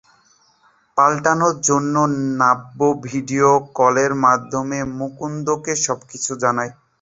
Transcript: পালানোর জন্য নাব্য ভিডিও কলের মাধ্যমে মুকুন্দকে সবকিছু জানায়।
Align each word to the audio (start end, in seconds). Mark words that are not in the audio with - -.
পালানোর 0.97 1.55
জন্য 1.61 1.95
নাব্য 2.39 2.79
ভিডিও 3.05 3.49
কলের 3.77 4.11
মাধ্যমে 4.25 4.79
মুকুন্দকে 4.97 5.73
সবকিছু 5.85 6.31
জানায়। 6.43 6.71